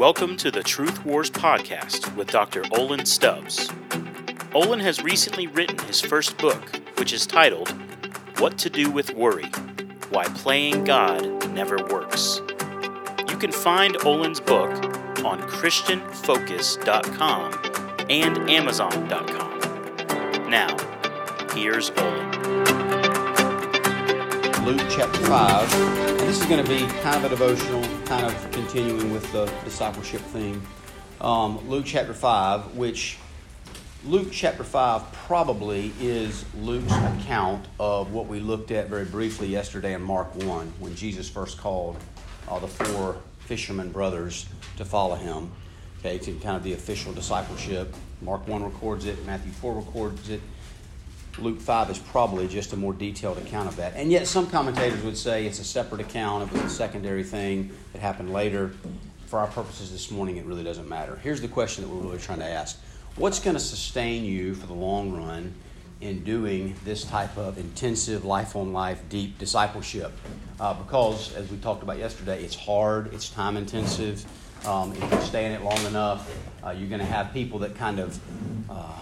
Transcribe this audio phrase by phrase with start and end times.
[0.00, 2.62] Welcome to the Truth Wars podcast with Dr.
[2.62, 3.68] Olan Stubbs.
[4.54, 7.68] Olan has recently written his first book, which is titled
[8.38, 9.50] What to Do with Worry
[10.08, 12.40] Why Playing God Never Works.
[13.28, 14.70] You can find Olan's book
[15.22, 20.50] on ChristianFocus.com and Amazon.com.
[20.50, 20.74] Now,
[21.52, 22.30] here's Olan.
[24.64, 25.74] Luke chapter 5.
[25.74, 29.44] And this is going to be kind of a devotional, kind of continuing with the
[29.64, 30.60] discipleship theme.
[31.20, 33.18] Um, Luke chapter 5, which
[34.04, 39.94] Luke chapter 5 probably is Luke's account of what we looked at very briefly yesterday
[39.94, 41.98] in Mark 1 when Jesus first called
[42.48, 44.46] uh, the four fishermen brothers
[44.76, 45.48] to follow him.
[46.00, 47.94] Okay, to kind of the official discipleship.
[48.22, 50.40] Mark 1 records it, Matthew 4 records it.
[51.38, 53.94] Luke 5 is probably just a more detailed account of that.
[53.94, 57.70] And yet, some commentators would say it's a separate account, it was a secondary thing
[57.92, 58.72] that happened later.
[59.26, 61.14] For our purposes this morning, it really doesn't matter.
[61.22, 62.80] Here's the question that we're really trying to ask
[63.16, 65.54] What's going to sustain you for the long run
[66.00, 70.12] in doing this type of intensive, life on life, deep discipleship?
[70.58, 74.24] Uh, because, as we talked about yesterday, it's hard, it's time intensive.
[74.66, 76.34] Um, if you stay in it long enough,
[76.64, 78.18] uh, you're going to have people that kind of
[78.70, 78.94] uh,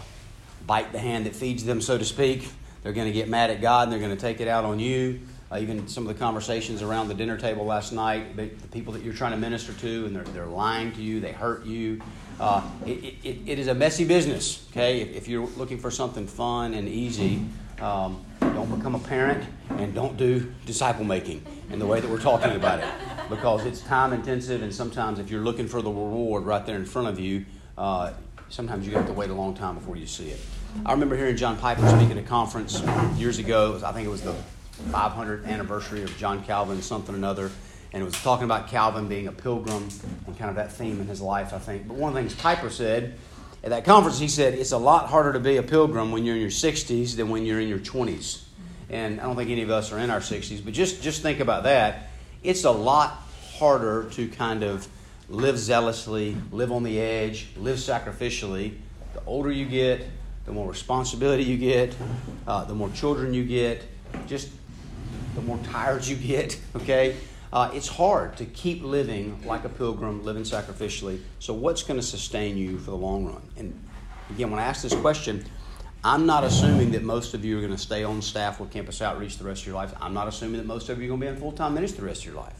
[0.69, 2.48] bite the hand that feeds them, so to speak.
[2.83, 4.78] They're going to get mad at God and they're going to take it out on
[4.78, 5.20] you.
[5.50, 9.02] Uh, even some of the conversations around the dinner table last night, the, people that
[9.02, 12.00] you're trying to minister to, and they're, they're lying to you, they hurt you.
[12.38, 15.00] Uh, it, it, it is a messy business, okay?
[15.00, 17.42] If, if, you're looking for something fun and easy,
[17.80, 22.20] um, don't become a parent and don't do disciple making in the way that we're
[22.20, 22.88] talking about it
[23.30, 26.84] because it's time intensive, and sometimes if you're looking for the reward right there in
[26.84, 27.47] front of you,
[27.78, 28.12] uh,
[28.50, 30.41] sometimes you have to wait a long time before you see it.
[30.84, 32.83] I remember hearing John Piper speak at a conference
[33.16, 33.72] years ago.
[33.72, 34.34] Was, I think it was the
[34.91, 37.50] 500th anniversary of John Calvin, something or another.
[37.92, 39.88] And it was talking about Calvin being a pilgrim
[40.27, 41.88] and kind of that theme in his life, I think.
[41.88, 43.14] But one of the things Piper said
[43.64, 46.37] at that conference, he said, it's a lot harder to be a pilgrim when you're
[46.37, 48.44] in your 60s than when you're in your 20s.
[48.91, 51.41] And I don't think any of us are in our 60s, but just, just think
[51.41, 52.10] about that.
[52.42, 53.22] It's a lot
[53.56, 54.87] harder to kind of
[55.28, 58.75] live zealously, live on the edge, live sacrificially.
[59.15, 60.06] The older you get,
[60.48, 61.94] the more responsibility you get,
[62.47, 63.84] uh, the more children you get,
[64.26, 64.48] just
[65.34, 67.16] the more tired you get, okay?
[67.53, 71.20] Uh, it's hard to keep living like a pilgrim, living sacrificially.
[71.38, 73.42] So, what's going to sustain you for the long run?
[73.56, 73.78] And
[74.31, 75.44] again, when I ask this question,
[76.03, 79.03] I'm not assuming that most of you are going to stay on staff with Campus
[79.03, 79.94] Outreach the rest of your life.
[80.00, 82.00] I'm not assuming that most of you are going to be in full time ministry
[82.00, 82.54] the rest of your life.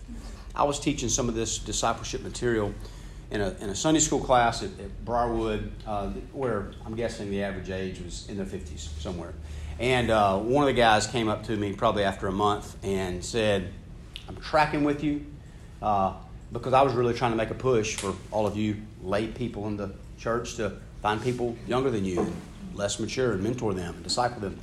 [0.55, 2.75] I was teaching some of this discipleship material
[3.31, 7.43] in a, in a Sunday school class at, at Briarwood, uh, where I'm guessing the
[7.43, 9.35] average age was in their 50s somewhere.
[9.79, 13.25] And uh, one of the guys came up to me probably after a month and
[13.25, 13.73] said,
[14.29, 15.25] I'm tracking with you
[15.81, 16.15] uh,
[16.53, 19.67] because I was really trying to make a push for all of you late people
[19.69, 20.73] in the church to
[21.03, 22.33] find people younger than you,
[22.75, 24.59] less mature, and mentor them and disciple them.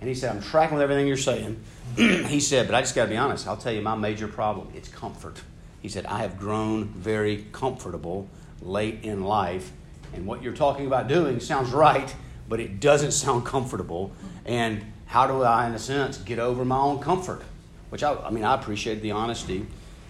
[0.00, 1.58] And he said, I'm tracking with everything you're saying.
[1.96, 3.46] he said, but I just got to be honest.
[3.46, 4.68] I'll tell you my major problem.
[4.74, 5.40] It's comfort.
[5.80, 8.28] He said, I have grown very comfortable
[8.60, 9.72] late in life.
[10.12, 12.14] And what you're talking about doing sounds right,
[12.48, 14.12] but it doesn't sound comfortable.
[14.44, 17.42] And how do I, in a sense, get over my own comfort?
[17.90, 19.66] Which I, I mean, I appreciate the honesty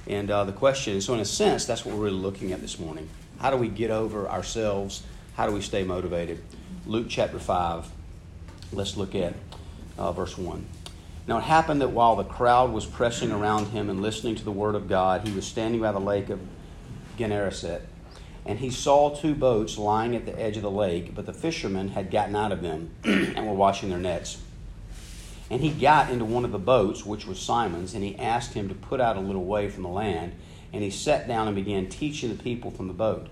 [0.07, 1.01] and uh, the question.
[1.01, 3.09] So, in a sense, that's what we're really looking at this morning.
[3.39, 5.03] How do we get over ourselves?
[5.37, 6.43] How do we stay motivated?
[6.87, 7.87] Luke chapter 5.
[8.73, 9.35] Let's look at
[9.97, 10.65] uh, verse 1.
[11.29, 14.51] Now it happened that while the crowd was pressing around him and listening to the
[14.51, 16.41] word of God, he was standing by the lake of
[17.19, 17.87] Gennesaret.
[18.47, 21.89] And he saw two boats lying at the edge of the lake, but the fishermen
[21.89, 24.41] had gotten out of them and were washing their nets.
[25.51, 28.71] And he got into one of the boats, which was Simon's, and he asked him
[28.71, 30.33] to put out a little way from the land.
[30.73, 33.27] And he sat down and began teaching the people from the boat.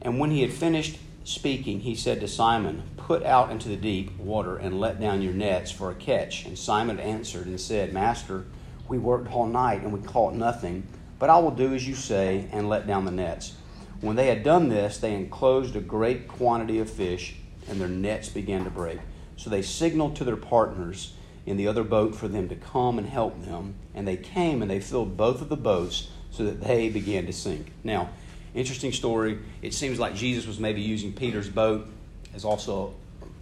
[0.00, 0.98] And when he had finished
[1.30, 5.32] speaking, he said to Simon, Put out into the deep water and let down your
[5.32, 6.44] nets for a catch.
[6.44, 8.44] And Simon answered and said, Master,
[8.88, 10.86] we worked all night and we caught nothing,
[11.18, 13.54] but I will do as you say and let down the nets.
[14.00, 17.36] When they had done this, they enclosed a great quantity of fish,
[17.68, 18.98] and their nets began to break.
[19.36, 21.14] So they signaled to their partners
[21.46, 23.74] in the other boat for them to come and help them.
[23.94, 27.32] And they came and they filled both of the boats so that they began to
[27.32, 27.72] sink.
[27.84, 28.10] Now,
[28.54, 29.38] interesting story.
[29.62, 31.86] It seems like Jesus was maybe using Peter's boat
[32.34, 32.94] as also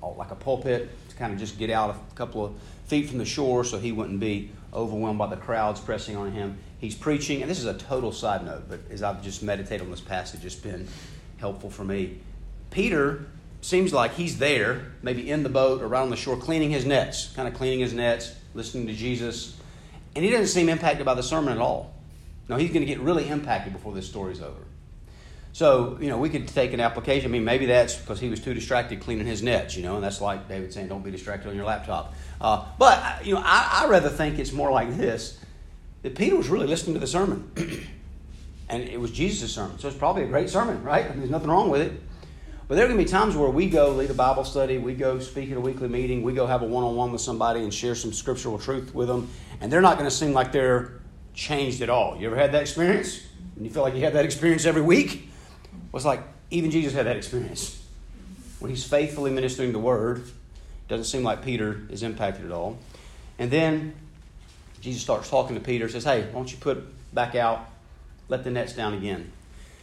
[0.02, 2.55] like a pulpit to kind of just get out a couple of
[2.87, 6.58] feet from the shore so he wouldn't be overwhelmed by the crowds pressing on him.
[6.78, 9.90] He's preaching, and this is a total side note, but as I've just meditated on
[9.90, 10.87] this passage, it's been
[11.38, 12.19] helpful for me.
[12.70, 13.26] Peter
[13.60, 16.84] seems like he's there, maybe in the boat or right on the shore, cleaning his
[16.84, 19.58] nets, kind of cleaning his nets, listening to Jesus,
[20.14, 21.94] and he doesn't seem impacted by the sermon at all.
[22.49, 24.60] No, he's going to get really impacted before this story's over.
[25.58, 27.28] So, you know, we could take an application.
[27.28, 30.05] I mean, maybe that's because he was too distracted cleaning his nets, you know, and
[30.05, 32.14] that's like David saying, don't be distracted on your laptop.
[32.40, 35.37] Uh, but, uh, you know, I, I rather think it's more like this
[36.02, 37.50] that Peter was really listening to the sermon.
[38.69, 39.81] and it was Jesus' sermon.
[39.81, 41.05] So it's probably a great sermon, right?
[41.05, 42.00] I mean, there's nothing wrong with it.
[42.69, 44.94] But there are going to be times where we go lead a Bible study, we
[44.94, 47.64] go speak at a weekly meeting, we go have a one on one with somebody
[47.64, 49.28] and share some scriptural truth with them,
[49.60, 51.00] and they're not going to seem like they're
[51.34, 52.16] changed at all.
[52.16, 53.22] You ever had that experience?
[53.56, 55.28] And you feel like you have that experience every week?
[55.99, 56.23] Was like
[56.53, 57.85] even Jesus had that experience.
[58.61, 60.23] When he's faithfully ministering the word,
[60.87, 62.79] doesn't seem like Peter is impacted at all.
[63.37, 63.95] And then
[64.81, 67.69] Jesus starts talking to Peter, says, Hey, why don't you put back out,
[68.29, 69.33] let the nets down again.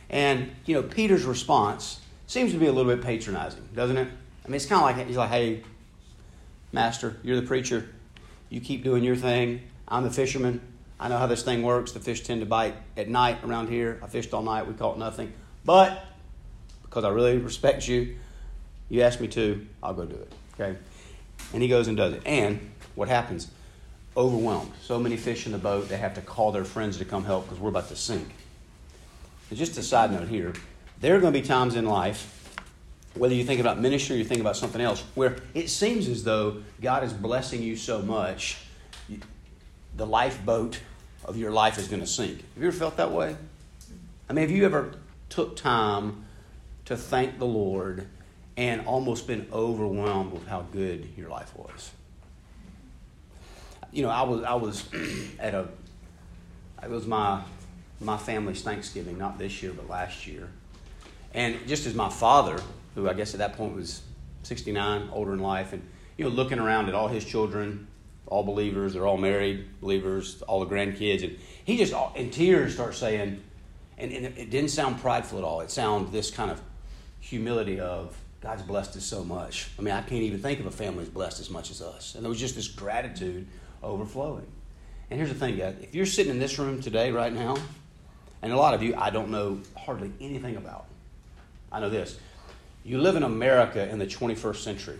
[0.10, 4.08] And, you know, Peter's response seems to be a little bit patronizing, doesn't it?
[4.46, 5.64] I mean, it's kind of like he's like, Hey,
[6.72, 7.90] Master, you're the preacher.
[8.50, 9.64] You keep doing your thing.
[9.86, 10.62] I'm the fisherman.
[10.98, 11.92] I know how this thing works.
[11.92, 14.00] The fish tend to bite at night around here.
[14.02, 14.66] I fished all night.
[14.66, 15.34] We caught nothing.
[15.66, 16.06] But
[16.84, 18.16] because I really respect you,
[18.90, 20.32] you ask me to, I'll go do it.
[20.54, 20.78] Okay?
[21.54, 22.22] And he goes and does it.
[22.26, 23.50] And what happens?
[24.16, 24.72] Overwhelmed.
[24.82, 27.46] So many fish in the boat, they have to call their friends to come help
[27.46, 28.30] because we're about to sink.
[29.50, 30.54] And just a side note here
[31.02, 32.56] there are going to be times in life,
[33.16, 36.24] whether you think about ministry or you think about something else, where it seems as
[36.24, 38.58] though God is blessing you so much,
[39.98, 40.80] the lifeboat
[41.26, 42.38] of your life is going to sink.
[42.54, 43.36] Have you ever felt that way?
[44.30, 44.96] I mean, have you ever
[45.36, 46.24] took time
[46.86, 48.08] to thank the Lord
[48.56, 51.92] and almost been overwhelmed with how good your life was.
[53.92, 54.88] You know, I was I was
[55.40, 55.68] at a
[56.82, 57.42] it was my
[58.00, 60.50] my family's Thanksgiving, not this year but last year.
[61.34, 62.58] And just as my father,
[62.94, 64.04] who I guess at that point was
[64.44, 65.82] 69, older in life, and
[66.16, 67.88] you know, looking around at all his children,
[68.26, 72.98] all believers, they're all married believers, all the grandkids, and he just in tears starts
[72.98, 73.44] saying,
[73.98, 75.62] and, and it didn't sound prideful at all.
[75.62, 76.62] It sounded this kind of
[77.20, 79.70] humility of God's blessed us so much.
[79.80, 82.16] I mean, I can't even think of a family as blessed as much as us.
[82.16, 83.48] And there was just this gratitude
[83.82, 84.46] overflowing.
[85.10, 85.76] And here's the thing, guys.
[85.82, 87.58] If you're sitting in this room today, right now,
[88.42, 90.86] and a lot of you I don't know hardly anything about.
[91.72, 92.20] I know this.
[92.84, 95.00] You live in America in the 21st century.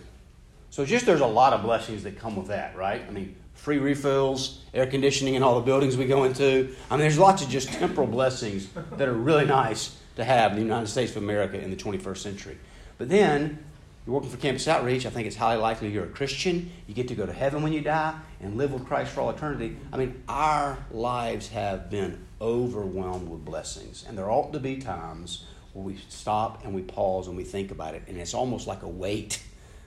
[0.70, 3.02] So just there's a lot of blessings that come with that, right?
[3.06, 6.74] I mean, free refills, air conditioning in all the buildings we go into.
[6.90, 10.58] I mean, there's lots of just temporal blessings that are really nice to have in
[10.58, 12.58] the United States of America in the 21st century.
[12.96, 13.58] But then,
[14.06, 16.70] you're working for Campus Outreach, I think it's highly likely you're a Christian.
[16.86, 19.30] You get to go to heaven when you die and live with Christ for all
[19.30, 19.76] eternity.
[19.92, 24.04] I mean, our lives have been overwhelmed with blessings.
[24.06, 27.72] And there ought to be times where we stop and we pause and we think
[27.72, 28.04] about it.
[28.06, 29.42] And it's almost like a weight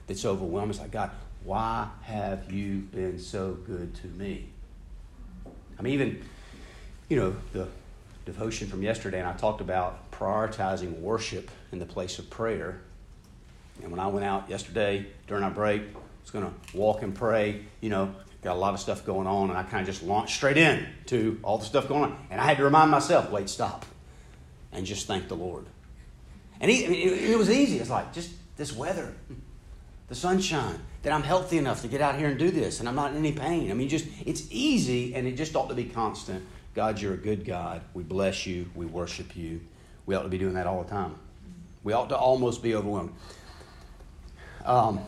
[0.06, 0.70] that's overwhelming.
[0.70, 1.12] It's like, God,
[1.44, 4.48] why have you been so good to me?
[5.78, 6.22] I mean, even,
[7.08, 7.68] you know, the
[8.26, 12.80] devotion from yesterday, and I talked about prioritizing worship in the place of prayer.
[13.82, 17.14] And when I went out yesterday during our break, I was going to walk and
[17.14, 20.02] pray, you know, got a lot of stuff going on, and I kind of just
[20.02, 22.26] launched straight in to all the stuff going on.
[22.30, 23.86] And I had to remind myself, wait, stop,
[24.72, 25.66] and just thank the Lord.
[26.60, 27.78] And he, it, it was easy.
[27.78, 29.14] It's like, just this weather,
[30.08, 32.94] the sunshine, that I'm healthy enough to get out here and do this, and I'm
[32.94, 33.70] not in any pain.
[33.70, 36.44] I mean, just it's easy, and it just ought to be constant.
[36.74, 37.82] God, you're a good God.
[37.94, 38.70] We bless you.
[38.74, 39.60] We worship you.
[40.06, 41.16] We ought to be doing that all the time.
[41.82, 43.14] We ought to almost be overwhelmed.
[44.64, 45.00] Um,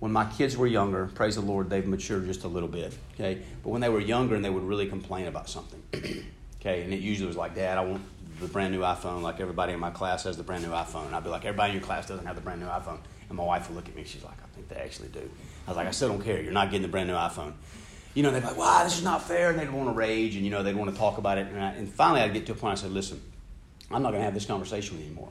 [0.00, 2.92] when my kids were younger, praise the Lord, they've matured just a little bit.
[3.14, 5.82] Okay, but when they were younger and they would really complain about something,
[6.60, 8.02] okay, and it usually was like, Dad, I want
[8.40, 9.22] the brand new iPhone.
[9.22, 11.12] Like everybody in my class has the brand new iPhone.
[11.12, 12.98] I'd be like, everybody in your class doesn't have the brand new iPhone.
[13.28, 14.04] And my wife would look at me.
[14.04, 15.28] She's like, I think they actually do.
[15.66, 16.42] I was like, I still don't care.
[16.42, 17.54] You're not getting the brand new iPhone.
[18.14, 19.50] You know, they'd be like, wow, this is not fair.
[19.50, 21.46] And they'd want to rage and, you know, they'd want to talk about it.
[21.48, 23.20] And, I, and finally, I'd get to a point I said, listen,
[23.90, 25.30] I'm not going to have this conversation with you anymore.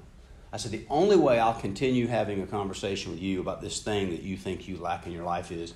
[0.52, 4.12] I said, the only way I'll continue having a conversation with you about this thing
[4.12, 5.74] that you think you lack in your life is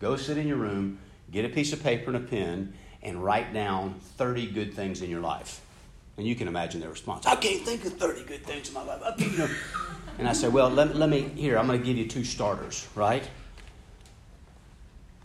[0.00, 0.98] go sit in your room,
[1.30, 5.10] get a piece of paper and a pen, and write down 30 good things in
[5.10, 5.60] your life.
[6.16, 7.26] And you can imagine their response.
[7.26, 9.20] I can't think of 30 good things in my life.
[9.20, 9.48] You know.
[10.18, 12.86] And I said, well, let, let me, here, I'm going to give you two starters,
[12.94, 13.28] right?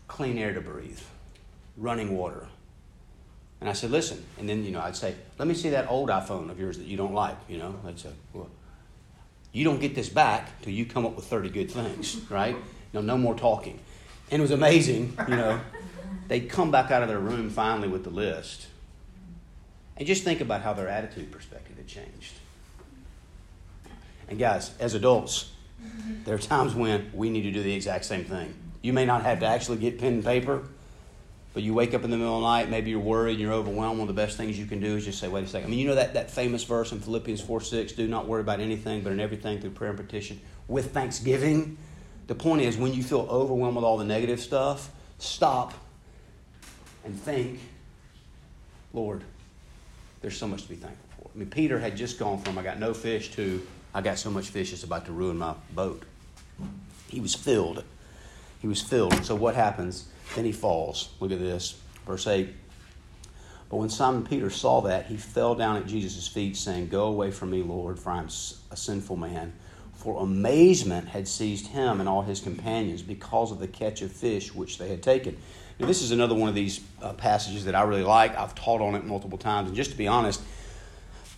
[0.07, 0.99] Clean air to breathe,
[1.77, 2.47] running water.
[3.61, 4.23] And I said, listen.
[4.39, 6.87] And then, you know, I'd say, let me see that old iPhone of yours that
[6.87, 7.75] you don't like, you know.
[7.85, 8.49] I'd say, well,
[9.51, 12.55] you don't get this back till you come up with 30 good things, right?
[12.93, 13.79] No, no more talking.
[14.31, 15.59] And it was amazing, you know.
[16.27, 18.67] They'd come back out of their room finally with the list.
[19.97, 22.33] And just think about how their attitude perspective had changed.
[24.29, 25.51] And guys, as adults,
[26.23, 28.53] there are times when we need to do the exact same thing.
[28.81, 30.63] You may not have to actually get pen and paper,
[31.53, 33.99] but you wake up in the middle of the night, maybe you're worried you're overwhelmed.
[33.99, 35.67] One of the best things you can do is just say, wait a second.
[35.67, 38.41] I mean, you know that, that famous verse in Philippians 4 6, do not worry
[38.41, 41.77] about anything, but in everything through prayer and petition with thanksgiving.
[42.27, 45.73] The point is, when you feel overwhelmed with all the negative stuff, stop
[47.03, 47.59] and think,
[48.93, 49.23] Lord,
[50.21, 51.29] there's so much to be thankful for.
[51.33, 54.29] I mean, Peter had just gone from, I got no fish, to, I got so
[54.29, 56.03] much fish it's about to ruin my boat.
[57.07, 57.83] He was filled.
[58.61, 59.25] He was filled.
[59.25, 60.07] So what happens?
[60.35, 61.09] Then he falls.
[61.19, 61.79] Look at this.
[62.05, 62.49] Verse 8.
[63.69, 67.31] But when Simon Peter saw that, he fell down at Jesus' feet, saying, Go away
[67.31, 68.27] from me, Lord, for I am
[68.71, 69.53] a sinful man.
[69.93, 74.55] For amazement had seized him and all his companions because of the catch of fish
[74.55, 75.37] which they had taken.
[75.77, 78.37] Now, this is another one of these uh, passages that I really like.
[78.37, 79.67] I've taught on it multiple times.
[79.67, 80.41] And just to be honest,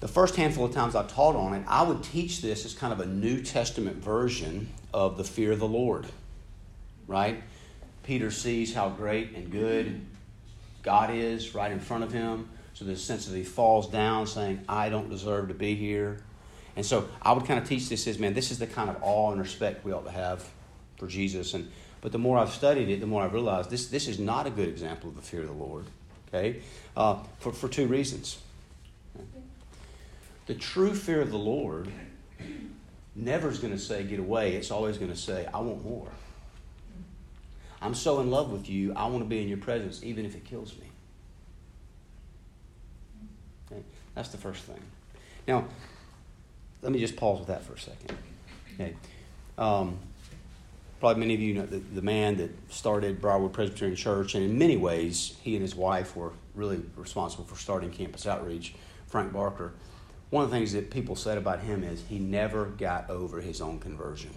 [0.02, 2.92] the first handful of times I taught on it, I would teach this as kind
[2.92, 6.08] of a New Testament version of the fear of the Lord.
[7.08, 7.42] Right?
[8.04, 10.02] Peter sees how great and good
[10.82, 12.50] God is right in front of him.
[12.74, 16.24] So there's a sense that he falls down saying, I don't deserve to be here.
[16.76, 18.98] And so I would kind of teach this as, man, this is the kind of
[19.02, 20.50] awe and respect we ought to have
[20.98, 21.54] for Jesus.
[21.54, 24.48] And but the more I've studied it, the more I've realized this, this is not
[24.48, 25.86] a good example of the fear of the Lord.
[26.30, 26.62] Okay?
[26.98, 28.40] Uh, for, for two reasons.
[30.48, 31.90] The true fear of the Lord
[33.16, 34.56] never is going to say, get away.
[34.56, 36.08] It's always going to say, I want more.
[37.82, 40.36] I'm so in love with you, I want to be in your presence, even if
[40.36, 40.86] it kills me.
[43.72, 43.82] Okay?
[44.14, 44.80] That's the first thing.
[45.48, 45.66] Now,
[46.82, 48.18] let me just pause with that for a second.
[48.76, 48.96] Okay.
[49.58, 49.98] Um,
[51.00, 54.58] probably many of you know the, the man that started Briarwood Presbyterian Church, and in
[54.58, 58.76] many ways, he and his wife were really responsible for starting campus outreach,
[59.08, 59.74] Frank Barker.
[60.32, 63.62] One of the things that people said about him is he never got over his
[63.62, 64.32] own conversion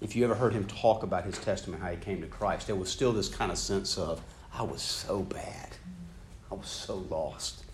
[0.00, 2.76] if you ever heard him talk about his testimony, how he came to Christ, there
[2.76, 4.22] was still this kind of sense of,
[4.54, 5.68] I was so bad.
[6.50, 7.64] I was so lost.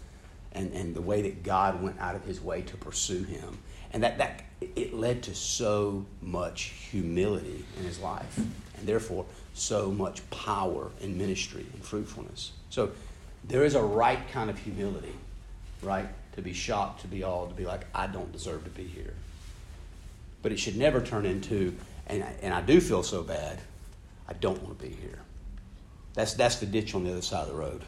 [0.52, 3.58] And, and the way that God went out of his way to pursue him.
[3.92, 8.38] And that, that it led to so much humility in his life.
[8.38, 9.24] And therefore,
[9.54, 12.52] so much power in ministry and fruitfulness.
[12.70, 12.90] So
[13.44, 15.14] there is a right kind of humility,
[15.82, 16.08] right?
[16.36, 19.14] To be shocked, to be awed, to be like, I don't deserve to be here.
[20.42, 21.74] But it should never turn into,
[22.06, 23.58] and I, and I do feel so bad,
[24.28, 25.18] I don't want to be here.
[26.14, 27.82] That's, that's the ditch on the other side of the road.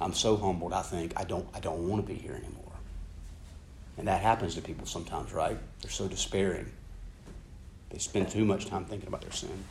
[0.00, 2.64] I'm so humbled, I think, I don't, I don't want to be here anymore.
[3.96, 5.58] And that happens to people sometimes, right?
[5.80, 6.70] They're so despairing.
[7.90, 9.64] They spend too much time thinking about their sin.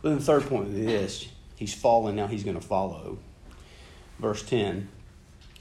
[0.00, 3.18] But then the third point is this he's fallen, now he's going to follow.
[4.18, 4.88] Verse 10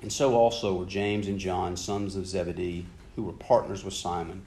[0.02, 4.44] And so also were James and John, sons of Zebedee, who were partners with Simon.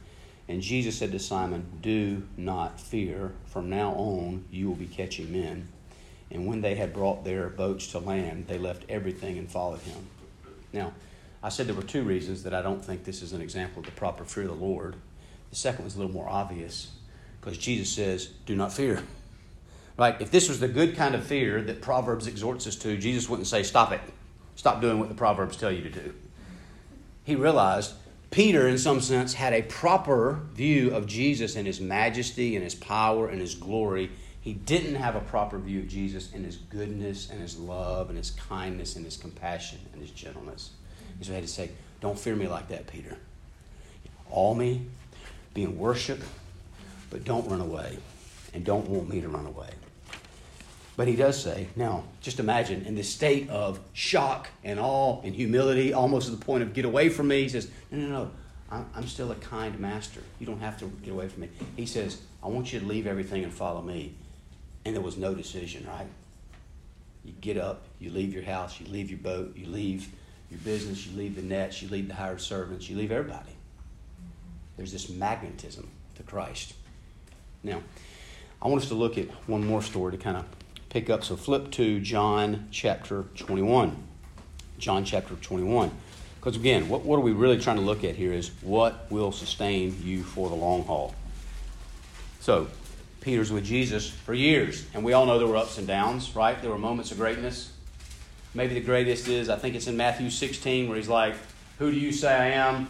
[0.48, 3.32] And Jesus said to Simon, Do not fear.
[3.46, 5.68] From now on, you will be catching men.
[6.30, 9.98] And when they had brought their boats to land, they left everything and followed him.
[10.72, 10.92] Now,
[11.42, 13.86] I said there were two reasons that I don't think this is an example of
[13.86, 14.96] the proper fear of the Lord.
[15.50, 16.90] The second was a little more obvious
[17.40, 19.02] because Jesus says, Do not fear.
[19.96, 20.20] Right?
[20.20, 23.46] If this was the good kind of fear that Proverbs exhorts us to, Jesus wouldn't
[23.46, 24.00] say, Stop it.
[24.56, 26.14] Stop doing what the Proverbs tell you to do.
[27.24, 27.94] He realized
[28.30, 32.74] Peter, in some sense, had a proper view of Jesus and his majesty and his
[32.74, 34.10] power and his glory.
[34.40, 38.18] He didn't have a proper view of Jesus and his goodness and his love and
[38.18, 40.70] his kindness and his compassion and his gentleness.
[41.22, 41.70] So he had to say,
[42.00, 43.16] Don't fear me like that, Peter.
[44.30, 44.86] All me,
[45.54, 46.20] be in worship,
[47.10, 47.98] but don't run away.
[48.52, 49.70] And don't want me to run away.
[50.96, 55.34] But he does say, now, just imagine in this state of shock and awe and
[55.34, 57.42] humility, almost to the point of get away from me.
[57.42, 58.30] He says, no, no, no,
[58.94, 60.20] I'm still a kind master.
[60.38, 61.48] You don't have to get away from me.
[61.76, 64.14] He says, I want you to leave everything and follow me.
[64.84, 66.06] And there was no decision, right?
[67.24, 70.08] You get up, you leave your house, you leave your boat, you leave
[70.50, 73.52] your business, you leave the nets, you leave the hired servants, you leave everybody.
[74.76, 76.74] There's this magnetism to Christ.
[77.62, 77.80] Now,
[78.60, 80.44] I want us to look at one more story to kind of
[80.94, 81.24] pick up.
[81.24, 83.96] So flip to John chapter 21.
[84.78, 85.90] John chapter 21.
[86.36, 89.32] Because again, what, what are we really trying to look at here is what will
[89.32, 91.12] sustain you for the long haul.
[92.38, 92.68] So,
[93.22, 96.60] Peter's with Jesus for years, and we all know there were ups and downs, right?
[96.60, 97.72] There were moments of greatness.
[98.52, 101.34] Maybe the greatest is, I think it's in Matthew 16, where he's like,
[101.78, 102.86] Who do you say I am?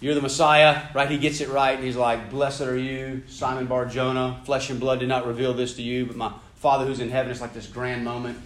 [0.00, 1.10] You're the Messiah, right?
[1.10, 4.40] He gets it right, and he's like, Blessed are you, Simon Bar Jonah.
[4.44, 7.30] Flesh and blood did not reveal this to you, but my Father who's in heaven.
[7.30, 8.38] It's like this grand moment.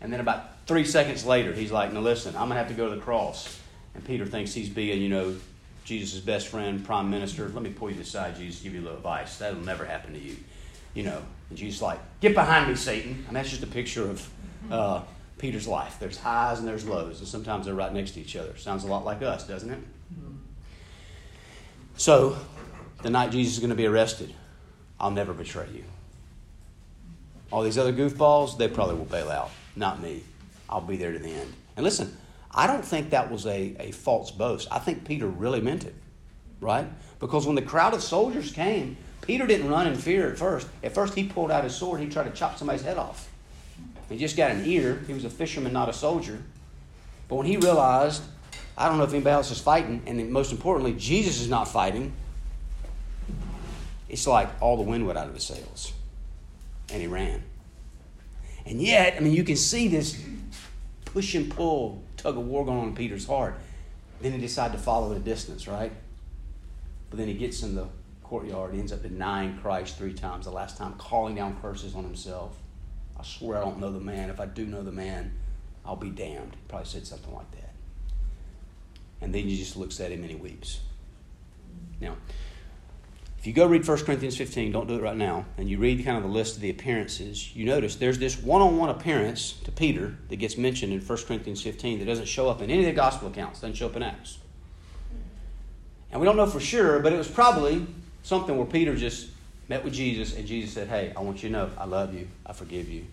[0.00, 2.74] And then about three seconds later, he's like, Now listen, I'm going to have to
[2.74, 3.58] go to the cross.
[3.94, 5.36] And Peter thinks he's being, you know,
[5.84, 7.48] Jesus' best friend, prime minister.
[7.48, 9.38] Let me pull you aside, Jesus, give you a little advice.
[9.38, 10.36] That'll never happen to you.
[10.94, 11.22] you know.
[11.50, 13.24] And Jesus like, get behind me, Satan.
[13.28, 14.30] And that's just a picture of
[14.70, 15.02] uh,
[15.38, 15.96] Peter's life.
[15.98, 18.56] There's highs and there's lows, and sometimes they're right next to each other.
[18.56, 19.78] Sounds a lot like us, doesn't it?
[21.96, 22.36] So,
[23.02, 24.34] the night Jesus is going to be arrested,
[24.98, 25.84] I'll never betray you.
[27.54, 29.48] All these other goofballs, they probably will bail out.
[29.76, 30.24] Not me.
[30.68, 31.52] I'll be there to the end.
[31.76, 32.16] And listen,
[32.50, 34.66] I don't think that was a, a false boast.
[34.72, 35.94] I think Peter really meant it,
[36.60, 36.84] right?
[37.20, 40.66] Because when the crowd of soldiers came, Peter didn't run in fear at first.
[40.82, 42.00] At first, he pulled out his sword.
[42.00, 43.30] He tried to chop somebody's head off.
[44.08, 45.04] He just got an ear.
[45.06, 46.42] He was a fisherman, not a soldier.
[47.28, 48.24] But when he realized,
[48.76, 52.14] I don't know if anybody else is fighting, and most importantly, Jesus is not fighting,
[54.08, 55.92] it's like all the wind went out of his sails.
[56.90, 57.42] And he ran.
[58.66, 60.22] And yet, I mean, you can see this
[61.04, 63.58] push and pull, tug of war going on in Peter's heart.
[64.20, 65.92] Then he decided to follow at a distance, right?
[67.10, 67.86] But then he gets in the
[68.22, 72.56] courtyard, ends up denying Christ three times, the last time calling down curses on himself.
[73.18, 74.30] I swear I don't know the man.
[74.30, 75.32] If I do know the man,
[75.84, 76.54] I'll be damned.
[76.54, 77.72] He probably said something like that.
[79.20, 80.80] And then he just looks at him and he weeps.
[82.00, 82.16] Now,
[83.44, 86.02] if you go read 1 Corinthians 15, don't do it right now, and you read
[86.02, 89.52] kind of the list of the appearances, you notice there's this one on one appearance
[89.64, 92.80] to Peter that gets mentioned in 1 Corinthians 15 that doesn't show up in any
[92.80, 94.38] of the gospel accounts, doesn't show up in Acts.
[96.10, 97.86] And we don't know for sure, but it was probably
[98.22, 99.28] something where Peter just
[99.68, 102.26] met with Jesus, and Jesus said, Hey, I want you to know I love you,
[102.46, 103.04] I forgive you.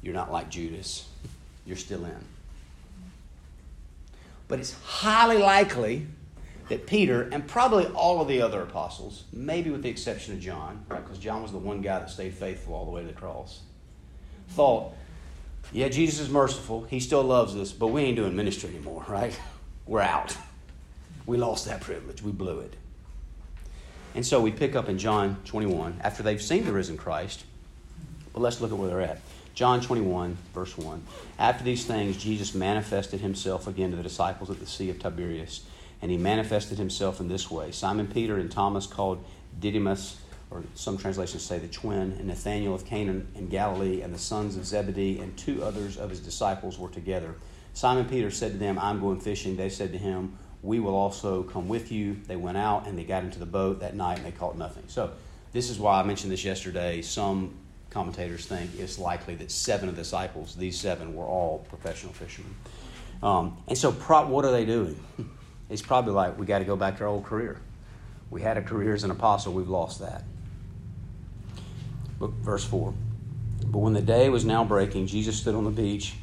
[0.00, 1.06] You're not like Judas,
[1.66, 2.24] you're still in.
[4.48, 6.06] But it's highly likely
[6.68, 10.84] that Peter and probably all of the other apostles, maybe with the exception of John,
[10.88, 13.12] right, because John was the one guy that stayed faithful all the way to the
[13.12, 13.60] cross,
[14.50, 14.94] thought,
[15.72, 16.84] yeah, Jesus is merciful.
[16.84, 19.38] He still loves us, but we ain't doing ministry anymore, right?
[19.86, 20.36] We're out.
[21.26, 22.22] We lost that privilege.
[22.22, 22.74] We blew it.
[24.14, 27.44] And so we pick up in John 21 after they've seen the risen Christ.
[28.32, 29.20] But let's look at where they're at.
[29.54, 31.02] John 21, verse 1.
[31.38, 35.64] After these things, Jesus manifested himself again to the disciples at the Sea of Tiberias.
[36.04, 39.24] And he manifested himself in this way Simon Peter and Thomas, called
[39.58, 40.18] Didymus,
[40.50, 44.58] or some translations say the twin, and Nathanael of Cana in Galilee, and the sons
[44.58, 47.36] of Zebedee, and two others of his disciples were together.
[47.72, 49.56] Simon Peter said to them, I'm going fishing.
[49.56, 52.18] They said to him, We will also come with you.
[52.26, 54.84] They went out and they got into the boat that night and they caught nothing.
[54.88, 55.10] So,
[55.52, 57.00] this is why I mentioned this yesterday.
[57.00, 57.54] Some
[57.88, 62.54] commentators think it's likely that seven of the disciples, these seven, were all professional fishermen.
[63.22, 65.02] Um, and so, pro- what are they doing?
[65.74, 67.58] It's probably like, we got to go back to our old career.
[68.30, 70.22] We had a career as an apostle, we've lost that.
[72.20, 72.94] But verse 4.
[73.66, 76.14] But when the day was now breaking, Jesus stood on the beach,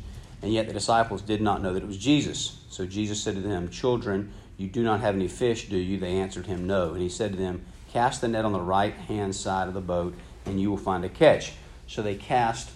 [0.42, 2.62] and yet the disciples did not know that it was Jesus.
[2.70, 6.00] So Jesus said to them, Children, you do not have any fish, do you?
[6.00, 6.94] They answered him, No.
[6.94, 9.82] And he said to them, Cast the net on the right hand side of the
[9.82, 11.52] boat, and you will find a catch.
[11.88, 12.70] So they cast,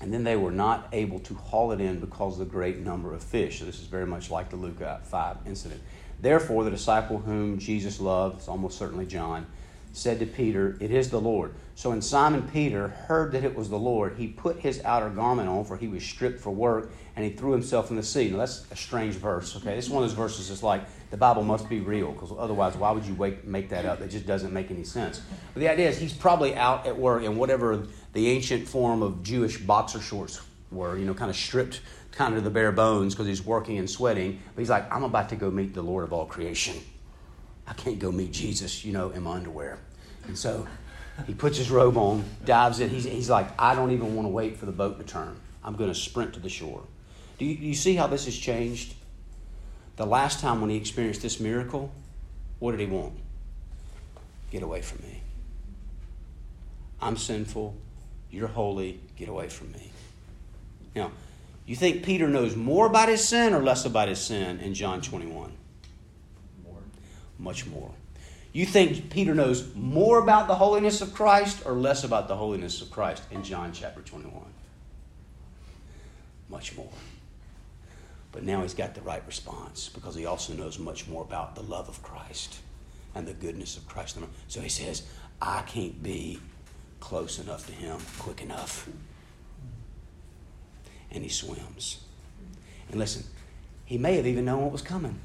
[0.00, 3.12] and then they were not able to haul it in because of the great number
[3.14, 3.58] of fish.
[3.58, 5.82] So this is very much like the Luke 5 incident.
[6.20, 9.46] Therefore, the disciple whom Jesus loved, it's almost certainly John,
[9.92, 11.54] said to Peter, It is the Lord.
[11.74, 15.48] So when Simon Peter heard that it was the Lord, he put his outer garment
[15.48, 18.30] on, for he was stripped for work, and he threw himself in the sea.
[18.30, 19.74] Now that's a strange verse, okay?
[19.76, 22.76] This is one of those verses that's like the Bible must be real, because otherwise,
[22.76, 24.00] why would you wake, make that up?
[24.00, 25.20] It just doesn't make any sense.
[25.52, 29.22] But the idea is he's probably out at work in whatever the ancient form of
[29.22, 31.80] Jewish boxer shorts were, you know, kind of stripped
[32.12, 34.40] kind of to the bare bones because he's working and sweating.
[34.54, 36.76] But he's like, I'm about to go meet the Lord of all creation.
[37.66, 39.78] I can't go meet Jesus, you know, in my underwear.
[40.26, 40.66] And so
[41.26, 42.88] he puts his robe on, dives in.
[42.88, 45.36] He's, he's like, I don't even want to wait for the boat to turn.
[45.64, 46.82] I'm going to sprint to the shore.
[47.38, 48.94] Do you, do you see how this has changed?
[50.00, 51.92] The last time when he experienced this miracle,
[52.58, 53.12] what did he want?
[54.50, 55.20] Get away from me.
[57.02, 57.74] I'm sinful.
[58.30, 58.98] You're holy.
[59.18, 59.90] Get away from me.
[60.96, 61.12] Now,
[61.66, 65.02] you think Peter knows more about his sin or less about his sin in John
[65.02, 65.52] 21?
[66.64, 66.78] More.
[67.38, 67.90] Much more.
[68.54, 72.80] You think Peter knows more about the holiness of Christ or less about the holiness
[72.80, 74.44] of Christ in John chapter 21?
[76.48, 76.88] Much more.
[78.32, 81.62] But now he's got the right response because he also knows much more about the
[81.62, 82.60] love of Christ
[83.14, 84.18] and the goodness of Christ.
[84.48, 85.02] So he says,
[85.42, 86.38] I can't be
[87.00, 88.88] close enough to him quick enough.
[91.10, 92.04] And he swims.
[92.88, 93.24] And listen,
[93.84, 95.18] he may have even known what was coming.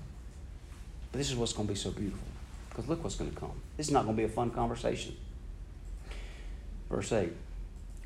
[1.12, 2.28] But this is what's going to be so beautiful.
[2.70, 3.54] Because look what's going to come.
[3.78, 5.16] This is not going to be a fun conversation.
[6.90, 7.32] Verse 8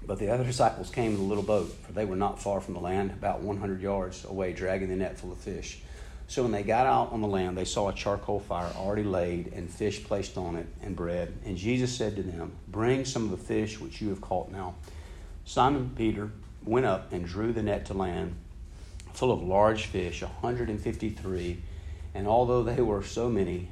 [0.06, 2.74] But the other disciples came in a little boat, for they were not far from
[2.74, 5.82] the land, about 100 yards away, dragging the net full of fish.
[6.28, 9.52] So when they got out on the land, they saw a charcoal fire already laid
[9.54, 11.34] and fish placed on it and bread.
[11.44, 14.76] And Jesus said to them, Bring some of the fish which you have caught now.
[15.46, 16.30] Simon Peter
[16.64, 18.36] went up and drew the net to land
[19.14, 21.62] full of large fish, 153.
[22.14, 23.70] And although they were so many,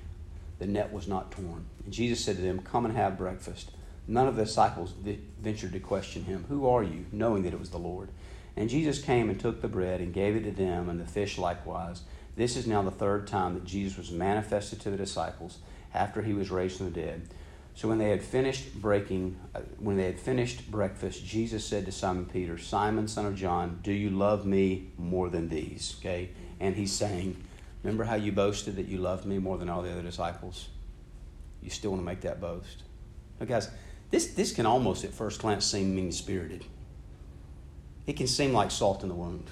[0.60, 1.66] the net was not torn.
[1.86, 3.72] And Jesus said to them, Come and have breakfast.
[4.08, 4.94] None of the disciples
[5.42, 7.06] ventured to question him, Who are you?
[7.12, 8.10] knowing that it was the Lord.
[8.56, 11.38] And Jesus came and took the bread and gave it to them, and the fish
[11.38, 12.02] likewise.
[12.36, 15.58] This is now the third time that Jesus was manifested to the disciples
[15.94, 17.28] after he was raised from the dead.
[17.76, 21.92] So when they had finished breaking, uh, when they had finished breakfast, Jesus said to
[21.92, 25.96] Simon Peter, Simon, son of John, do you love me more than these?
[26.00, 27.44] Okay, and he's saying,
[27.84, 30.70] remember how you boasted that you loved me more than all the other disciples?
[31.62, 32.82] You still want to make that boast?
[33.40, 33.70] Now, guys,
[34.12, 36.66] this this can almost at first glance seem mean spirited.
[38.06, 39.50] It can seem like salt in the wound.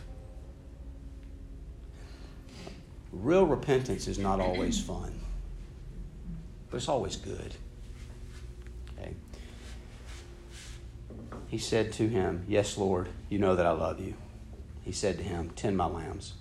[3.11, 5.19] Real repentance is not always fun,
[6.69, 7.55] but it's always good.
[8.97, 9.13] Okay.
[11.47, 14.15] He said to him, Yes, Lord, you know that I love you.
[14.83, 16.33] He said to him, Tend my lambs.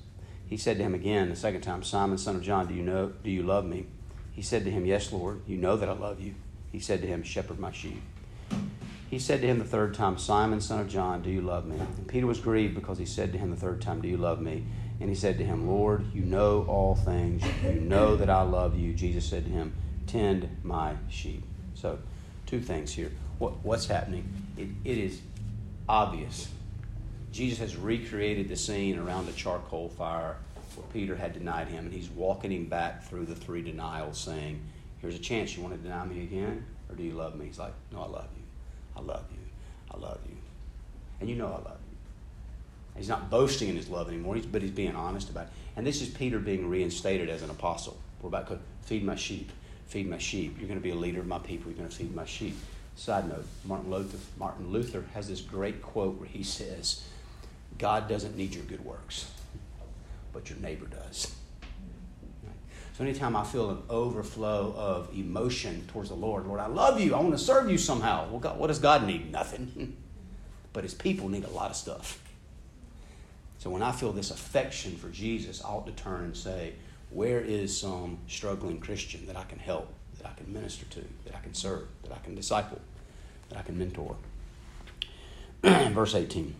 [0.46, 3.12] He said to him again the second time, Simon, son of John, do you know
[3.22, 3.86] do you love me?
[4.32, 6.34] He said to him, Yes, Lord, you know that I love you.
[6.74, 8.02] He said to him, Shepherd my sheep.
[9.08, 11.76] He said to him the third time, Simon, son of John, do you love me?
[11.76, 14.40] And Peter was grieved because he said to him the third time, Do you love
[14.40, 14.64] me?
[14.98, 17.44] And he said to him, Lord, you know all things.
[17.62, 18.92] You know that I love you.
[18.92, 19.72] Jesus said to him,
[20.08, 21.44] Tend my sheep.
[21.74, 22.00] So,
[22.44, 23.12] two things here.
[23.38, 24.28] What, what's happening?
[24.56, 25.20] It, it is
[25.88, 26.48] obvious.
[27.30, 30.38] Jesus has recreated the scene around the charcoal fire
[30.74, 34.60] where Peter had denied him, and he's walking him back through the three denials, saying,
[35.04, 35.54] Here's a chance.
[35.54, 36.64] You want to deny me again?
[36.88, 37.44] Or do you love me?
[37.44, 38.42] He's like, No, I love you.
[38.96, 39.38] I love you.
[39.90, 40.36] I love you.
[41.20, 41.96] And you know I love you.
[42.96, 45.52] He's not boasting in his love anymore, but he's being honest about it.
[45.76, 47.98] And this is Peter being reinstated as an apostle.
[48.22, 49.52] We're about to feed my sheep,
[49.88, 50.56] feed my sheep.
[50.58, 51.70] You're going to be a leader of my people.
[51.70, 52.56] You're going to feed my sheep.
[52.96, 57.04] Side note Martin Luther, Martin Luther has this great quote where he says,
[57.76, 59.30] God doesn't need your good works,
[60.32, 61.34] but your neighbor does.
[62.94, 67.16] So anytime I feel an overflow of emotion towards the Lord, Lord, I love you.
[67.16, 68.28] I want to serve you somehow.
[68.30, 69.32] Well, God, what does God need?
[69.32, 69.96] Nothing.
[70.72, 72.22] but his people need a lot of stuff.
[73.58, 76.74] So when I feel this affection for Jesus, I ought to turn and say,
[77.10, 81.34] where is some struggling Christian that I can help, that I can minister to, that
[81.34, 82.80] I can serve, that I can disciple,
[83.48, 84.14] that I can mentor?
[85.62, 86.54] Verse 18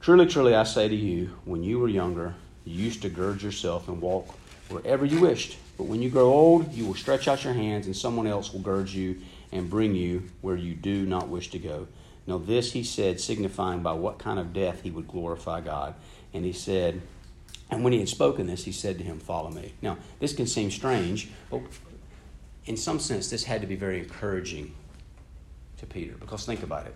[0.00, 2.34] Truly, truly, I say to you, when you were younger,
[2.66, 4.34] you used to gird yourself and walk
[4.68, 5.58] wherever you wished.
[5.76, 8.60] But when you grow old, you will stretch out your hands, and someone else will
[8.60, 9.20] gird you
[9.52, 11.86] and bring you where you do not wish to go.
[12.26, 15.94] Now, this he said, signifying by what kind of death he would glorify God.
[16.32, 17.02] And he said,
[17.70, 19.72] and when he had spoken this, he said to him, Follow me.
[19.82, 21.62] Now, this can seem strange, but
[22.66, 24.74] in some sense, this had to be very encouraging
[25.78, 26.14] to Peter.
[26.14, 26.94] Because think about it.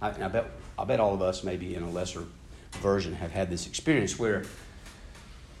[0.00, 2.24] I, I, bet, I bet all of us, maybe in a lesser
[2.72, 4.44] version, have had this experience where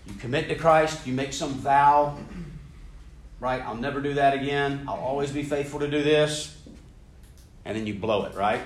[0.06, 2.16] you commit to Christ, you make some vow,
[3.40, 3.60] right?
[3.62, 4.84] I'll never do that again.
[4.88, 6.56] I'll always be faithful to do this.
[7.64, 8.60] And then you blow it, right?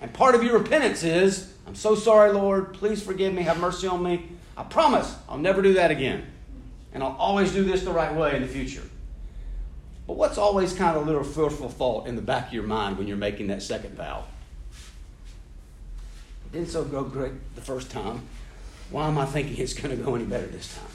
[0.00, 2.72] And part of your repentance is, I'm so sorry, Lord.
[2.74, 3.42] Please forgive me.
[3.42, 4.28] Have mercy on me.
[4.56, 6.26] I promise I'll never do that again.
[6.92, 8.82] And I'll always do this the right way in the future.
[10.06, 12.96] But what's always kind of a little fearful thought in the back of your mind
[12.96, 14.24] when you're making that second vow?
[16.46, 18.22] It didn't so go great the first time.
[18.90, 20.86] Why am I thinking it's going to go any better this time?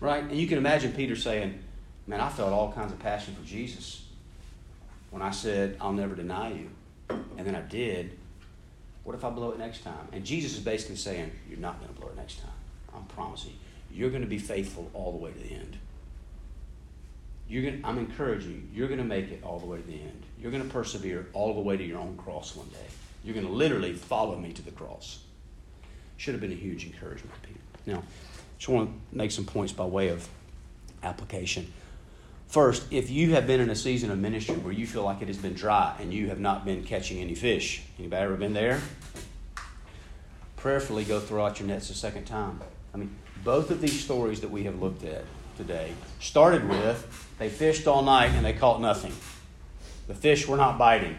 [0.00, 0.22] Right?
[0.24, 1.58] And you can imagine Peter saying,
[2.06, 4.02] Man, I felt all kinds of passion for Jesus
[5.10, 6.70] when I said, I'll never deny you
[7.10, 8.18] and then I did,
[9.04, 10.08] what if I blow it next time?
[10.12, 12.50] And Jesus is basically saying, You're not going to blow it next time.
[12.94, 14.00] I'm promising you.
[14.00, 15.78] You're going to be faithful all the way to the end.
[17.48, 18.78] You're going to, I'm encouraging you.
[18.78, 20.22] You're going to make it all the way to the end.
[20.40, 22.76] You're going to persevere all the way to your own cross one day.
[23.24, 25.20] You're going to literally follow me to the cross.
[26.18, 27.62] Should have been a huge encouragement to people.
[27.86, 28.02] Now,
[28.58, 30.28] just want to make some points by way of
[31.02, 31.72] application.
[32.48, 35.28] First, if you have been in a season of ministry where you feel like it
[35.28, 38.80] has been dry and you have not been catching any fish, anybody ever been there?
[40.56, 42.60] Prayerfully go throw out your nets a second time.
[42.92, 45.24] I mean, both of these stories that we have looked at
[45.56, 49.12] today started with they fished all night and they caught nothing.
[50.08, 51.16] The fish were not biting.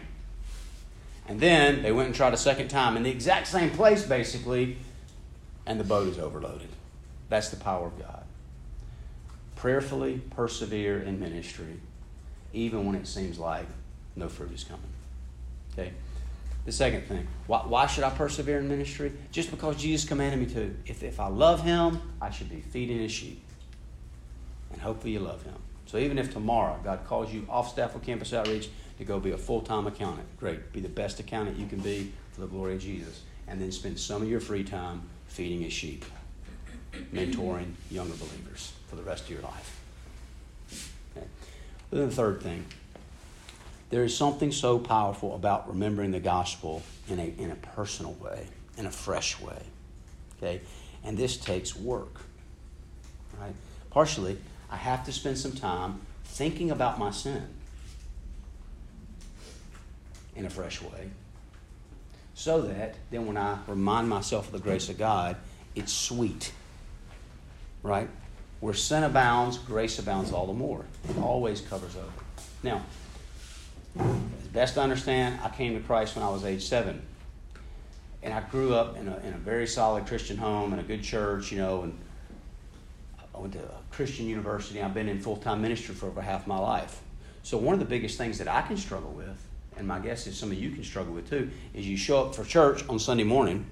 [1.28, 4.76] And then they went and tried a second time in the exact same place, basically,
[5.66, 6.68] and the boat is overloaded.
[7.28, 8.24] That's the power of God
[9.60, 11.78] prayerfully persevere in ministry,
[12.54, 13.66] even when it seems like
[14.16, 14.82] no fruit is coming.
[15.72, 15.92] Okay?
[16.64, 19.12] The second thing, why, why should I persevere in ministry?
[19.32, 20.74] Just because Jesus commanded me to.
[20.86, 23.42] If, if I love Him, I should be feeding His sheep.
[24.72, 25.56] And hopefully you love Him.
[25.84, 29.32] So even if tomorrow God calls you off staff of Campus Outreach to go be
[29.32, 30.72] a full time accountant, great.
[30.72, 33.24] Be the best accountant you can be for the glory of Jesus.
[33.46, 36.04] And then spend some of your free time feeding His sheep,
[37.14, 39.80] mentoring younger believers for the rest of your life.
[41.16, 41.26] Okay.
[41.90, 42.66] Then the third thing,
[43.90, 48.46] there is something so powerful about remembering the gospel in a, in a personal way,
[48.76, 49.62] in a fresh way.
[50.36, 50.60] Okay?
[51.04, 52.20] And this takes work.
[53.40, 53.54] Right?
[53.90, 54.36] Partially,
[54.70, 57.46] I have to spend some time thinking about my sin
[60.36, 61.10] in a fresh way
[62.40, 65.36] so that then when I remind myself of the grace of God,
[65.74, 66.52] it's sweet.
[67.82, 68.08] Right?
[68.60, 70.86] Where sin abounds, grace abounds all the more.
[71.10, 72.08] It always covers over.
[72.62, 72.82] Now,
[73.98, 77.02] as best I understand, I came to Christ when I was age seven.
[78.22, 81.02] And I grew up in a, in a very solid Christian home and a good
[81.02, 81.98] church, you know, and
[83.34, 84.80] I went to a Christian university.
[84.80, 87.02] I've been in full time ministry for over half my life.
[87.42, 89.46] So, one of the biggest things that I can struggle with,
[89.76, 92.34] and my guess is some of you can struggle with too, is you show up
[92.34, 93.66] for church on Sunday morning,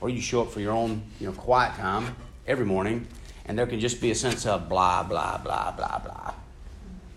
[0.00, 3.06] or you show up for your own you know, quiet time every morning,
[3.46, 6.34] and there can just be a sense of blah, blah, blah, blah, blah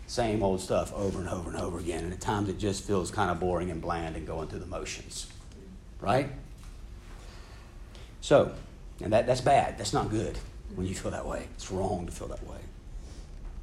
[0.07, 2.03] same old stuff over and over and over again.
[2.03, 4.65] And at times it just feels kind of boring and bland and going through the
[4.65, 5.27] motions.
[5.99, 6.29] Right?
[8.21, 8.53] So,
[9.01, 9.77] and that, that's bad.
[9.77, 10.37] That's not good
[10.75, 11.47] when you feel that way.
[11.55, 12.59] It's wrong to feel that way.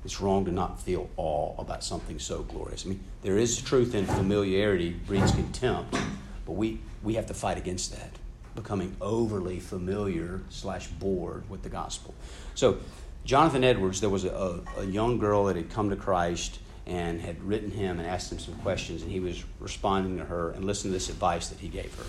[0.04, 2.84] It's wrong to not feel awe about something so glorious.
[2.84, 5.96] I mean, there is truth in familiarity breeds contempt,
[6.44, 8.10] but we, we have to fight against that,
[8.56, 12.14] becoming overly familiar slash bored with the gospel.
[12.54, 12.78] So,
[13.24, 17.40] Jonathan Edwards, there was a, a, young girl that had come to Christ and had
[17.44, 20.90] written him and asked him some questions, and he was responding to her and listened
[20.90, 22.04] to this advice that he gave her.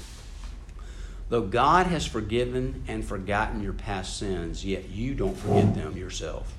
[1.30, 6.52] Though God has forgiven and forgotten your past sins, yet you don't forget them yourself.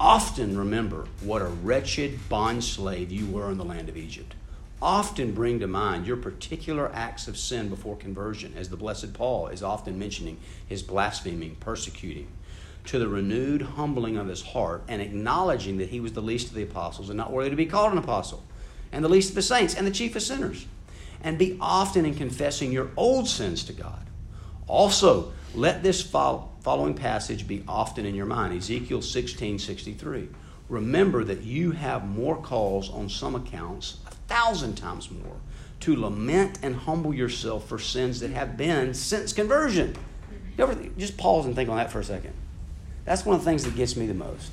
[0.00, 4.34] Often remember what a wretched bondslave you were in the land of Egypt.
[4.82, 9.46] Often bring to mind your particular acts of sin before conversion, as the Blessed Paul
[9.48, 12.26] is often mentioning his blaspheming, persecuting
[12.86, 16.54] to the renewed humbling of his heart and acknowledging that he was the least of
[16.54, 18.42] the apostles and not worthy to be called an apostle,
[18.92, 20.66] and the least of the saints and the chief of sinners.
[21.22, 24.06] And be often in confessing your old sins to God.
[24.66, 26.02] Also, let this
[26.64, 30.28] following passage be often in your mind Ezekiel 16 63.
[30.70, 35.36] Remember that you have more calls on some accounts, a thousand times more,
[35.80, 39.94] to lament and humble yourself for sins that have been since conversion.
[40.56, 42.32] You ever, just pause and think on that for a second.
[43.04, 44.52] That's one of the things that gets me the most.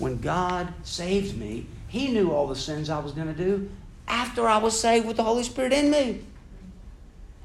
[0.00, 3.70] When God saved me, He knew all the sins I was going to do
[4.08, 6.22] after I was saved with the Holy Spirit in me.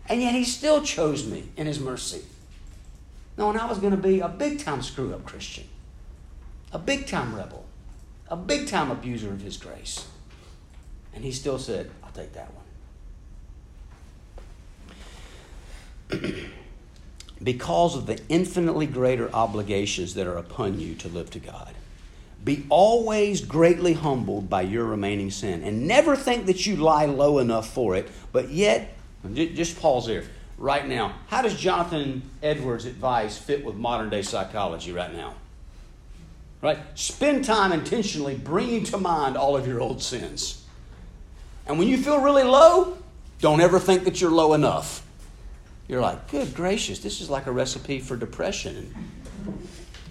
[0.09, 2.23] And yet He still chose me in His mercy.
[3.37, 5.65] Knowing I was going to be a big time screw up Christian,
[6.71, 7.65] a big time rebel,
[8.27, 10.07] a big time abuser of His grace.
[11.13, 12.51] And He still said, I'll take that
[16.09, 16.33] one.
[17.43, 21.73] because of the infinitely greater obligations that are upon you to live to God.
[22.43, 27.39] Be always greatly humbled by your remaining sin, and never think that you lie low
[27.39, 28.95] enough for it, but yet,
[29.33, 30.23] just pause there.
[30.57, 35.35] Right now, how does Jonathan Edwards' advice fit with modern day psychology right now?
[36.61, 36.79] Right?
[36.95, 40.65] Spend time intentionally bringing to mind all of your old sins.
[41.67, 42.97] And when you feel really low,
[43.39, 45.05] don't ever think that you're low enough.
[45.87, 48.93] You're like, good gracious, this is like a recipe for depression.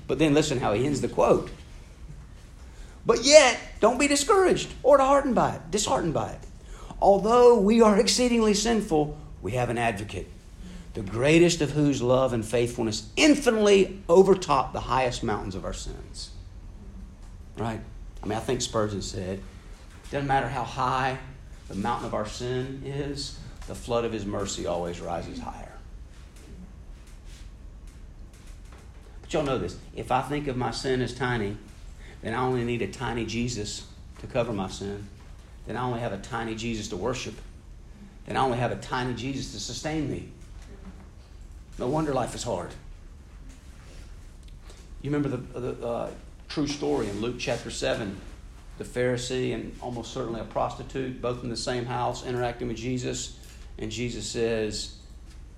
[0.06, 1.50] But then listen how he ends the quote.
[3.04, 5.70] But yet, don't be discouraged or disheartened by it.
[5.70, 6.40] Disheartened by it.
[7.00, 10.28] Although we are exceedingly sinful, we have an advocate,
[10.96, 16.30] the greatest of whose love and faithfulness infinitely overtop the highest mountains of our sins.
[17.58, 17.80] Right?
[18.22, 19.42] I mean, I think Spurgeon said,
[20.10, 21.18] doesn't matter how high
[21.68, 25.74] the mountain of our sin is, the flood of his mercy always rises higher.
[29.20, 29.76] But y'all know this.
[29.94, 31.58] If I think of my sin as tiny,
[32.22, 33.86] then I only need a tiny Jesus
[34.20, 35.06] to cover my sin.
[35.66, 37.34] Then I only have a tiny Jesus to worship.
[38.24, 40.30] Then I only have a tiny Jesus to sustain me.
[41.78, 42.70] No wonder life is hard.
[45.02, 46.10] You remember the, the uh,
[46.48, 48.16] true story in Luke chapter 7
[48.78, 53.38] the Pharisee and almost certainly a prostitute, both in the same house, interacting with Jesus.
[53.78, 54.96] And Jesus says,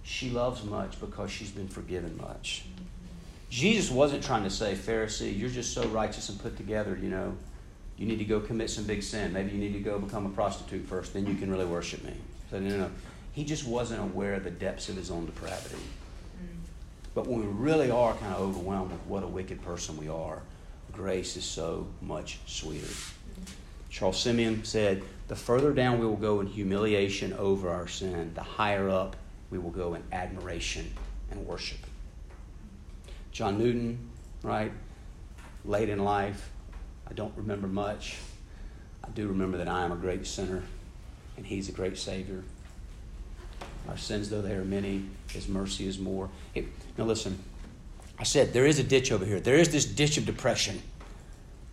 [0.03, 2.65] She loves much because she's been forgiven much.
[3.51, 7.37] Jesus wasn't trying to say, Pharisee, you're just so righteous and put together, you know,
[7.97, 9.33] you need to go commit some big sin.
[9.33, 12.13] Maybe you need to go become a prostitute first, then you can really worship me.
[12.51, 12.91] Said, no, no.
[13.33, 15.77] He just wasn't aware of the depths of his own depravity.
[17.15, 20.43] But when we really are kind of overwhelmed with what a wicked person we are,
[20.93, 22.93] grace is so much sweeter.
[23.91, 28.43] Charles Simeon said, The further down we will go in humiliation over our sin, the
[28.43, 29.17] higher up
[29.51, 30.93] we will go in admiration
[31.31, 31.79] and worship.
[33.33, 33.99] John Newton,
[34.43, 34.73] right?
[35.65, 36.51] Late in life,
[37.09, 38.19] I don't remember much.
[39.03, 40.63] I do remember that I am a great sinner
[41.37, 42.43] and he's a great Savior.
[43.89, 46.29] Our sins, though they are many, his mercy is more.
[46.55, 46.67] It,
[46.99, 47.39] now, listen,
[48.19, 49.41] I said there is a ditch over here.
[49.41, 50.83] There is this ditch of depression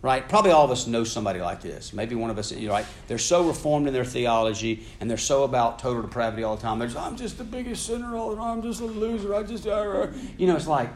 [0.06, 0.28] right?
[0.28, 1.92] Probably all of us know somebody like this.
[1.92, 2.86] Maybe one of us, you know, right?
[3.08, 6.78] They're so reformed in their theology and they're so about total depravity all the time.
[6.78, 8.58] They're just, I'm just the biggest sinner all the time.
[8.58, 9.34] I'm just a loser.
[9.34, 10.06] I just, uh,
[10.38, 10.90] you know, it's like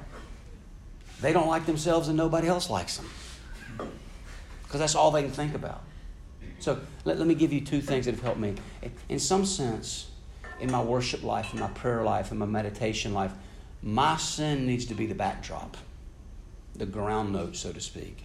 [1.20, 3.10] they don't like themselves and nobody else likes them
[4.62, 5.82] because that's all they can think about.
[6.60, 8.54] So let, let me give you two things that have helped me.
[9.08, 10.10] In some sense,
[10.60, 13.32] in my worship life, in my prayer life, in my meditation life,
[13.82, 15.76] my sin needs to be the backdrop,
[16.74, 18.24] the ground note, so to speak.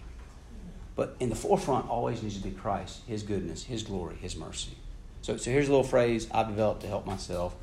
[0.94, 4.76] But in the forefront always needs to be Christ, His goodness, His glory, His mercy.
[5.22, 7.54] So, so here's a little phrase I've developed to help myself.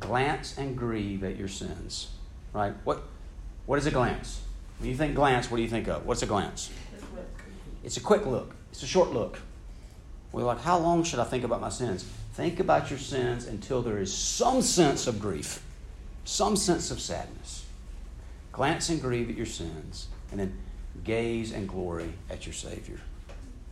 [0.00, 2.08] Glance and grieve at your sins.
[2.52, 2.74] Right?
[2.84, 3.02] What,
[3.66, 4.40] what is a glance?
[4.78, 6.04] When you think glance, what do you think of?
[6.04, 6.70] What's a glance?
[7.82, 8.54] It's a quick look.
[8.70, 9.38] It's a short look.
[10.32, 12.04] We're like, how long should I think about my sins?
[12.32, 15.63] Think about your sins until there is some sense of grief,
[16.24, 17.64] some sense of sadness.
[18.52, 20.56] Glance and grieve at your sins, and then
[21.02, 22.98] gaze and glory at your Savior.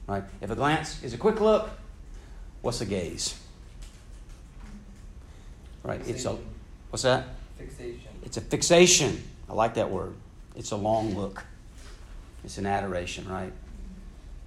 [0.07, 0.25] Right?
[0.41, 1.71] If a glance is a quick look,
[2.61, 3.39] what's a gaze?
[5.83, 5.99] Right?
[6.01, 6.15] Fixation.
[6.15, 6.39] It's a
[6.91, 7.27] what's that?
[7.59, 8.11] Fixation.
[8.25, 9.23] It's a fixation.
[9.49, 10.15] I like that word.
[10.57, 11.45] It's a long look.
[12.45, 13.53] It's an adoration, right?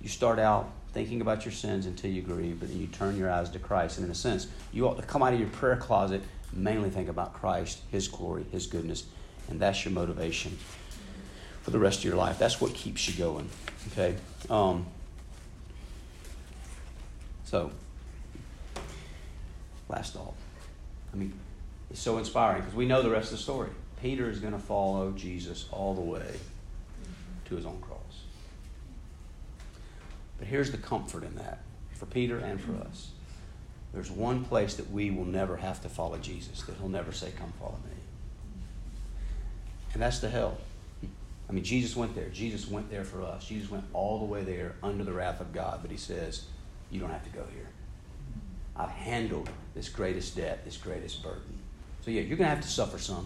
[0.02, 3.30] You start out thinking about your sins until you grieve, but then you turn your
[3.32, 3.98] eyes to Christ.
[3.98, 6.22] And in a sense, you ought to come out of your prayer closet,
[6.56, 9.06] mainly think about Christ, His glory, His goodness,
[9.50, 10.58] and that's your motivation
[11.62, 12.40] for the rest of your life.
[12.40, 13.50] That's what keeps you going.
[13.92, 14.16] Okay?
[14.50, 14.86] Um,
[17.44, 17.72] so,
[19.90, 20.34] last thought.
[21.14, 21.34] I mean,
[21.90, 23.70] it's so inspiring because we know the rest of the story.
[24.02, 26.36] Peter is going to follow Jesus all the way
[27.46, 28.00] to his own cross.
[30.38, 31.60] But here's the comfort in that
[31.94, 33.12] for Peter and for us.
[33.96, 37.32] There's one place that we will never have to follow Jesus, that he'll never say,
[37.40, 37.96] Come follow me.
[39.94, 40.58] And that's the hell.
[41.50, 42.28] I mean, Jesus went there.
[42.28, 43.48] Jesus went there for us.
[43.48, 46.44] Jesus went all the way there under the wrath of God, but he says,
[46.92, 47.70] You don't have to go here.
[48.76, 51.58] I've handled this greatest debt, this greatest burden.
[52.02, 53.26] So, yeah, you're going to have to suffer some.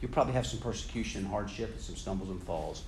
[0.00, 2.82] You'll probably have some persecution and hardship and some stumbles and falls.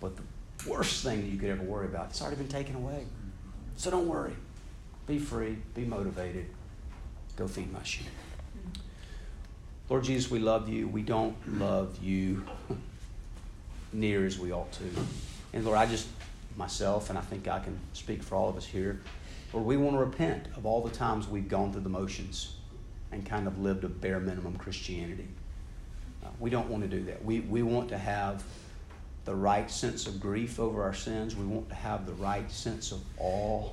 [0.00, 0.22] But the
[0.68, 3.06] worst thing that you could ever worry about, it's already been taken away.
[3.76, 4.34] So don't worry.
[5.06, 6.46] Be free, be motivated,
[7.36, 8.06] go feed my sheep.
[9.88, 10.88] Lord Jesus, we love you.
[10.88, 12.42] We don't love you
[13.92, 14.84] near as we ought to.
[15.52, 16.08] And Lord, I just,
[16.56, 19.00] myself, and I think I can speak for all of us here,
[19.52, 22.56] Lord, we want to repent of all the times we've gone through the motions
[23.12, 25.28] and kind of lived a bare minimum Christianity.
[26.24, 27.24] Uh, we don't want to do that.
[27.24, 28.42] We, we want to have
[29.24, 31.36] the right sense of grief over our sins.
[31.36, 33.70] We want to have the right sense of awe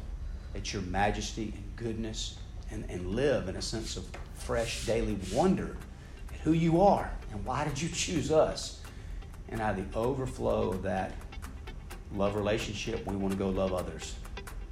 [0.55, 2.37] at your majesty and goodness
[2.71, 5.77] and, and live in a sense of fresh daily wonder
[6.33, 8.81] at who you are and why did you choose us
[9.49, 11.13] and out of the overflow of that
[12.15, 14.15] love relationship, we want to go love others.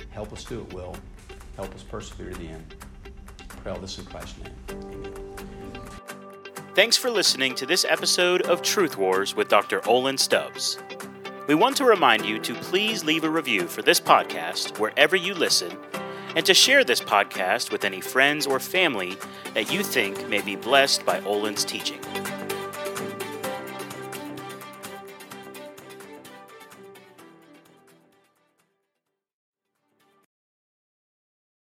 [0.10, 0.96] Help us do it, Will.
[1.56, 2.76] Help us persevere to the end.
[3.64, 4.54] Pray all this in Christ's name.
[4.70, 5.32] Amen.
[6.74, 9.82] Thanks for listening to this episode of Truth Wars with Dr.
[9.82, 10.78] Olan Stubbs.
[11.48, 15.34] We want to remind you to please leave a review for this podcast wherever you
[15.34, 15.76] listen
[16.36, 19.18] and to share this podcast with any friends or family
[19.56, 22.00] that you think may be blessed by Olan's teaching.